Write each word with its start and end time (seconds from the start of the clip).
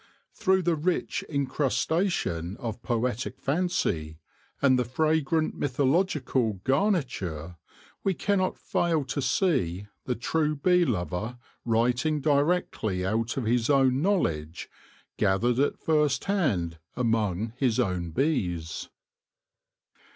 Through 0.33 0.63
the 0.63 0.75
rich 0.75 1.23
incrustation 1.29 2.57
of 2.57 2.81
poetic 2.81 3.39
fancy, 3.39 4.17
and 4.59 4.79
the 4.79 4.83
fragrant 4.83 5.53
mythological 5.53 6.53
garniture, 6.63 7.57
we 8.03 8.15
cannot 8.15 8.57
fail 8.57 9.05
to 9.05 9.21
see 9.21 9.85
the 10.05 10.15
true 10.15 10.55
bee 10.55 10.85
lover 10.85 11.37
writing 11.65 12.19
directly 12.19 13.05
out 13.05 13.37
of 13.37 13.43
his 13.45 13.69
own 13.69 14.01
knowledge, 14.01 14.71
gathered 15.17 15.59
at 15.59 15.77
first 15.77 16.23
hand 16.23 16.79
among 16.95 17.53
his 17.57 17.79
own 17.79 18.09
bees. 18.09 18.89